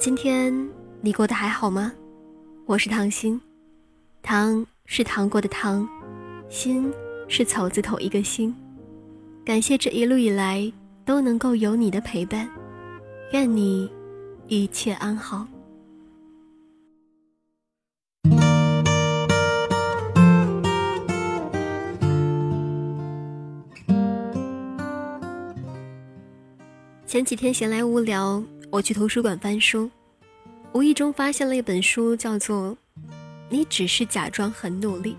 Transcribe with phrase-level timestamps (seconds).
[0.00, 0.50] 今天
[1.02, 1.92] 你过得还好吗？
[2.64, 3.38] 我是唐心，
[4.22, 5.86] 糖是糖果的糖，
[6.48, 6.90] 心
[7.28, 8.56] 是草字头一个心。
[9.44, 10.72] 感谢这一路以来
[11.04, 12.48] 都能够有你的陪伴，
[13.32, 13.92] 愿你
[14.48, 15.46] 一切安好。
[27.06, 29.90] 前几天闲来无聊，我去图书馆翻书，
[30.72, 32.70] 无意中发现了一本书，叫做
[33.48, 35.16] 《你只是假装很努力》。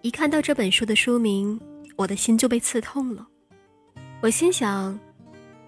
[0.00, 1.60] 一看到这本书的书名，
[1.96, 3.26] 我的心就被刺痛了。
[4.22, 4.98] 我心想，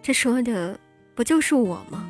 [0.00, 0.80] 这说的
[1.14, 2.09] 不就是我吗？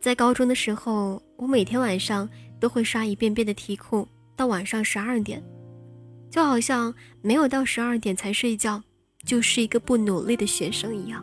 [0.00, 2.26] 在高中的时候，我每天晚上
[2.58, 5.42] 都会刷一遍遍的题库，到晚上十二点，
[6.30, 8.82] 就好像没有到十二点才睡觉。
[9.24, 11.22] 就是一个不努力的学生一样。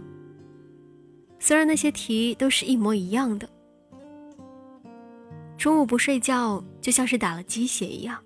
[1.40, 3.48] 虽然那些题都是一模一样的，
[5.58, 8.20] 中午不睡觉就像是打了鸡血一样，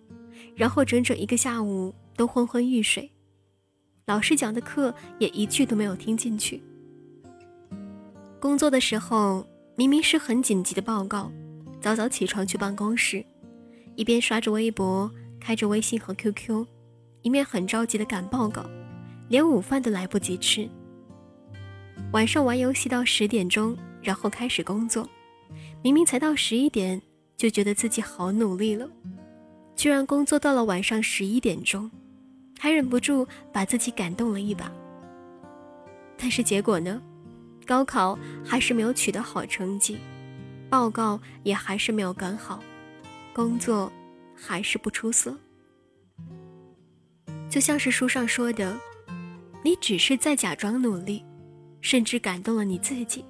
[0.55, 3.11] 然后整整一个下午都昏昏欲睡，
[4.05, 6.61] 老师讲的课也一句都没有听进去。
[8.39, 11.31] 工作的时候明明是很紧急的报告，
[11.81, 13.25] 早早起床去办公室，
[13.95, 16.65] 一边刷着微博、开着微信和 QQ，
[17.21, 18.65] 一面很着急的赶报告。
[19.27, 20.67] 连午饭都来不及吃。
[22.11, 25.07] 晚上玩游戏到十点钟，然后开始工作。
[25.83, 27.01] 明明才到十一点，
[27.37, 28.89] 就觉得自己好努力了，
[29.75, 31.89] 居然工作到了晚上十一点钟，
[32.59, 34.71] 还忍不住把自己感动了一把。
[36.17, 37.01] 但是结果呢？
[37.65, 39.99] 高考还是没有取得好成绩，
[40.69, 42.59] 报告也还是没有赶好，
[43.31, 43.91] 工作
[44.35, 45.37] 还是不出色。
[47.47, 48.75] 就像是书上说的。
[49.61, 51.21] 你只是在假装努力，
[51.81, 53.23] 甚至感动了你自己，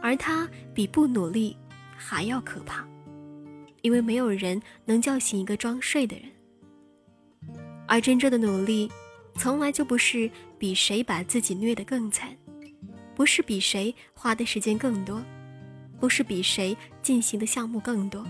[0.00, 1.56] 而他比不努力
[1.96, 2.86] 还要可怕，
[3.82, 6.26] 因为没有人能叫醒一个装睡的人。
[7.88, 8.90] 而真正的努力，
[9.34, 12.36] 从来就不是比谁把自己虐得更惨，
[13.14, 15.22] 不是比谁花的时间更多，
[16.00, 18.26] 不是比谁进行的项目更多，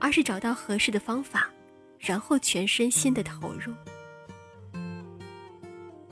[0.00, 1.50] 而是找到合适的方法，
[1.98, 3.72] 然后全身心的投入。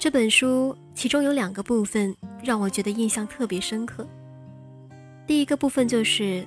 [0.05, 4.07] 这本书其中有两个部分让我觉得印象特别深刻。
[5.27, 6.47] 第一个部分就是，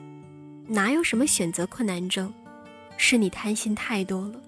[0.68, 2.32] 哪有什么选择困难症，
[2.98, 4.40] 是你贪心太多了。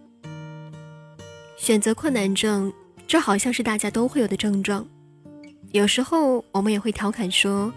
[1.57, 2.71] 选择困难症，
[3.07, 4.87] 这好像是大家都会有的症状。
[5.71, 7.73] 有时候我们也会调侃说，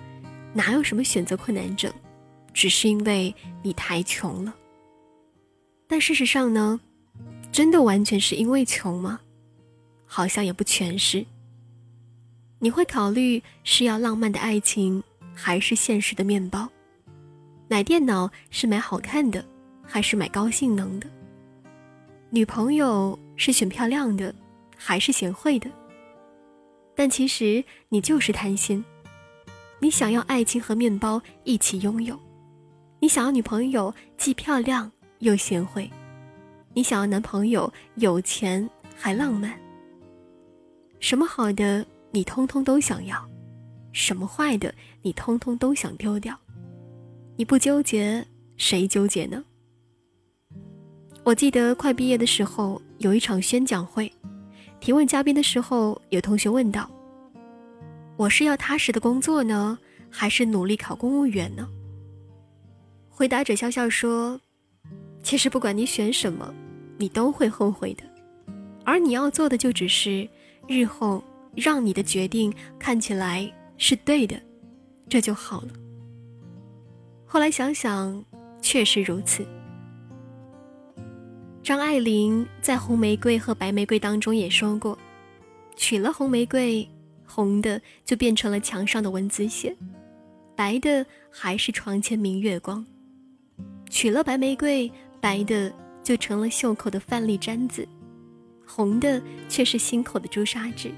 [0.53, 1.91] 哪有什么选择困难症，
[2.53, 4.55] 只是因为你太穷了。
[5.89, 6.79] 但事实上呢，
[7.51, 9.19] 真的完全是因为穷吗？
[10.15, 11.25] 好像也不全是。
[12.59, 15.03] 你会考虑是要浪漫的爱情，
[15.35, 16.69] 还是现实的面包？
[17.67, 19.43] 买电脑是买好看的，
[19.83, 21.09] 还是买高性能的？
[22.29, 24.35] 女朋友是选漂亮的，
[24.77, 25.71] 还是贤惠的？
[26.95, 28.85] 但其实你就是贪心，
[29.79, 32.21] 你想要爱情和面包一起拥有，
[33.01, 35.91] 你想要女朋友既漂亮又贤惠，
[36.75, 39.59] 你想要男朋友有钱还浪漫。
[41.03, 43.29] 什么好的你通通都想要，
[43.93, 46.39] 什么坏的你通通都想丢掉。
[47.35, 48.25] 你不纠结，
[48.57, 49.43] 谁纠结呢？
[51.25, 54.11] 我记得快毕业的时候有一场宣讲会，
[54.79, 56.89] 提问嘉宾的时候，有同学问道
[58.17, 59.77] ：“我是要踏实的工作呢，
[60.09, 61.69] 还是努力考公务员呢？”
[63.11, 64.41] 回答者笑笑说
[65.25, 66.55] ：“其实不管你选什么，
[66.97, 68.05] 你都会后悔的，
[68.85, 70.29] 而你要做的就只是。”
[70.69, 71.23] 日后
[71.55, 74.41] 让你的决定看起来是对的，
[75.09, 75.69] 这就好了。
[77.27, 78.25] 后来想想，
[78.61, 79.47] 确实如此。
[81.63, 84.99] 张爱玲在《红玫瑰和白玫瑰》当中也说过
[85.77, 86.87] ：“娶了红玫瑰，
[87.25, 89.77] 红的就变成了墙上的蚊子血，
[90.57, 92.85] 白的还是床前明月光；
[93.89, 94.91] 娶了白玫瑰，
[95.21, 95.73] 白的
[96.03, 97.87] 就成了袖口的范例毡子。”
[98.75, 99.21] 红的
[99.51, 100.91] 却是心口的朱砂痣。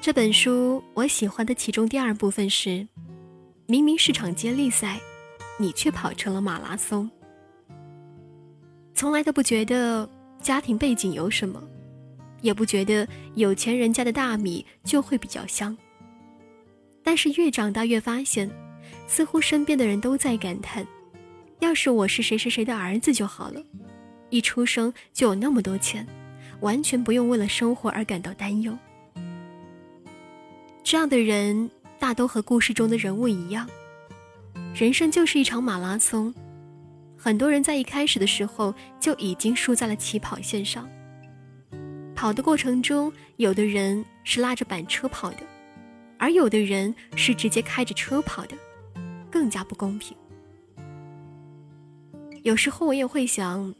[0.00, 2.86] 这本书我喜欢的其中第二部分是，
[3.66, 4.98] 明明是场接力赛，
[5.60, 7.08] 你却跑成了马拉松。
[8.94, 10.08] 从来都不觉得
[10.40, 11.62] 家庭背景有什么，
[12.42, 13.06] 也不觉得
[13.36, 15.76] 有钱人家的大米就会比较香。
[17.02, 18.50] 但是越长大越发现，
[19.06, 20.86] 似乎身边的人都在感叹：
[21.60, 23.62] 要是我是谁谁谁的儿子就好了。
[24.34, 26.04] 一出生就有那么多钱，
[26.58, 28.76] 完全不用为了生活而感到担忧。
[30.82, 31.70] 这样的人
[32.00, 33.70] 大都和故事中的人物一样，
[34.74, 36.34] 人生就是一场马拉松。
[37.16, 40.88] 很多人在一开始的时候就已经输在了起跑线上。
[42.12, 45.38] 跑的过程中，有的人是拉着板车跑的，
[46.18, 48.56] 而有的人是直接开着车跑的，
[49.30, 50.16] 更加不公平。
[52.42, 53.72] 有时候我也会想，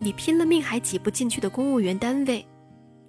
[0.00, 2.44] 你拼了命还挤不进去的公务员单位，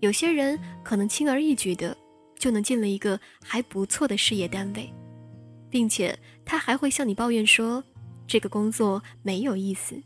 [0.02, 1.98] 有些人可能轻而易举的。
[2.38, 4.92] 就能进了一个还不错的事业单位，
[5.70, 7.84] 并且他还会向你抱怨说，
[8.26, 10.02] 这个工作没有意思。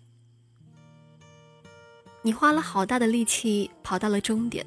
[2.22, 4.66] 你花了好大的力气跑到了终点，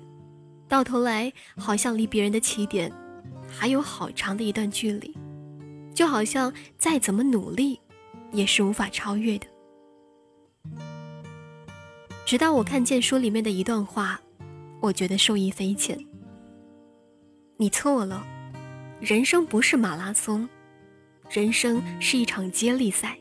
[0.66, 2.90] 到头来好像离别人的起点
[3.46, 5.14] 还有好长的一段距离，
[5.92, 7.78] 就好像再怎么努力
[8.32, 9.46] 也是无法超越的。
[12.28, 14.20] 直到我看见书里面的一段话，
[14.82, 15.98] 我觉得受益匪浅。
[17.56, 18.22] 你错了，
[19.00, 20.46] 人生不是马拉松，
[21.30, 23.18] 人生是一场接力赛。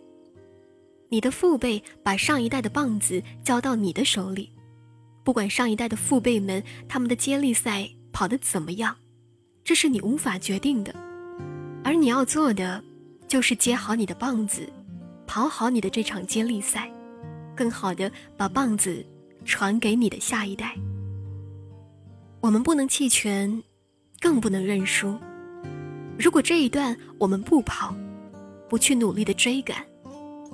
[1.07, 4.51] 你的父辈把上一代的棒子交到你的手里，
[5.23, 8.93] 不管上一代的父辈们他们的接力赛跑得怎么样，
[9.63, 10.93] 这是你无法决定的。
[11.81, 12.83] 而你要做的，
[13.25, 14.67] 就是接好你的棒子，
[15.25, 16.91] 跑好你的这场接力赛，
[17.57, 19.05] 更好的把棒子
[19.43, 20.73] 传给你的下一代。
[22.39, 23.61] 我们不能弃权。
[24.19, 25.15] 更不能认输。
[26.17, 27.95] 如果这一段我们不跑，
[28.67, 29.85] 不去努力的追赶，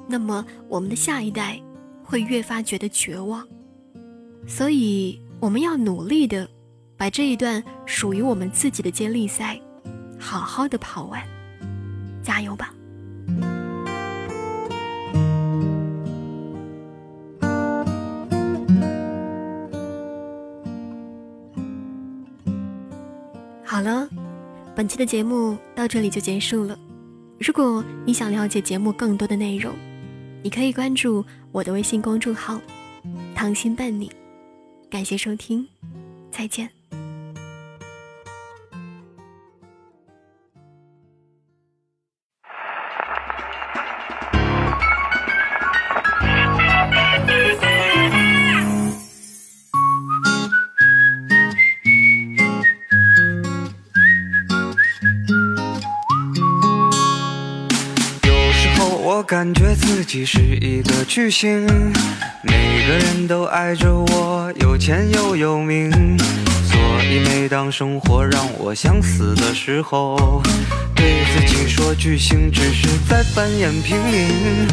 [0.06, 1.58] 那么我们的下一代
[2.04, 3.48] 会越发觉得绝望。
[4.46, 6.46] 所以，我们要努力的
[6.98, 9.58] 把这一段属于我们自己的接力赛
[10.20, 11.24] 好好的跑完。
[12.22, 12.74] 加油吧！
[23.74, 24.08] 好了，
[24.76, 26.78] 本期的节目到这里就结束了。
[27.40, 29.74] 如果你想了解节目更多的内容，
[30.44, 32.62] 你可以关注我的微信公众号
[33.34, 34.12] “糖心伴你”。
[34.92, 35.68] 感谢收听，
[36.30, 36.83] 再见。
[59.24, 61.66] 感觉自己是一个巨星，
[62.44, 65.90] 每个人都爱着我，有钱又有名，
[66.70, 70.42] 所以每当生活让我想死的时候，
[70.94, 74.68] 对自己说巨星只是在扮演平民。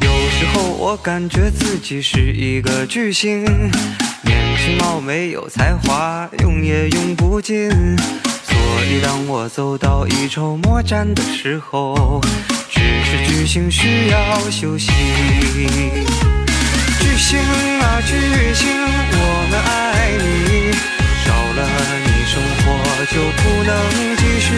[0.00, 12.20] 有时候我感觉自己是一个巨星，年轻貌美有才华，用也用不尽，所以当我走到一筹莫展的时候。
[13.12, 14.90] 是巨星需要休息。
[16.98, 18.66] 巨星啊巨星，
[19.12, 19.20] 我
[19.50, 20.72] 们爱你，
[21.20, 21.60] 少了
[22.06, 22.64] 你生活
[23.12, 23.70] 就不能
[24.16, 24.48] 继续。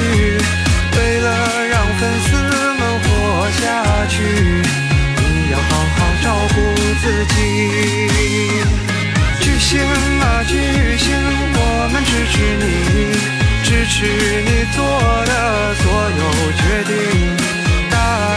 [0.97, 1.27] 为了
[1.67, 2.37] 让粉丝
[2.79, 3.63] 们活下
[4.07, 6.57] 去，你要好好照顾
[7.03, 7.37] 自己。
[9.41, 9.83] 巨星
[10.21, 10.55] 啊巨
[10.97, 11.11] 星，
[11.57, 11.59] 我
[11.93, 12.65] 们支持你，
[13.65, 14.07] 支持
[14.47, 14.79] 你做
[15.27, 17.44] 的所有决定。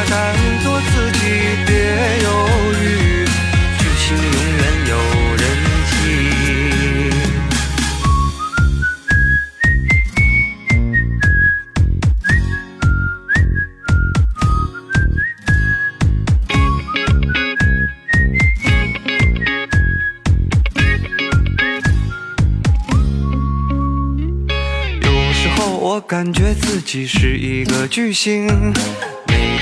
[0.10, 1.20] 大胆做自己，
[1.66, 1.74] 别
[2.24, 2.28] 犹
[2.82, 3.26] 豫，
[3.78, 4.24] 巨星永
[4.58, 4.92] 远有
[5.36, 5.42] 人
[5.90, 5.92] 气。
[25.04, 28.74] 有时候我感觉自己是一个巨星。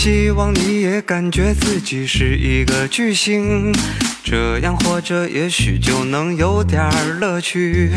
[0.00, 3.74] 希望你也感觉自己是一个巨星，
[4.22, 6.88] 这样活着也许就能有点
[7.18, 7.90] 乐趣。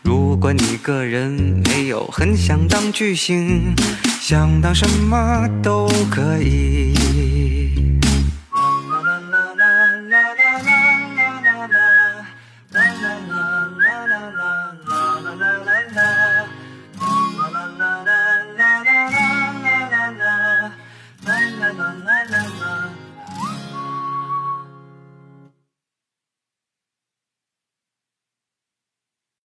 [0.00, 1.30] 如果你个人
[1.66, 3.74] 没有很想当巨星，
[4.18, 7.21] 想当什么都可以。